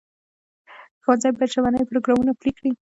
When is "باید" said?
1.35-1.51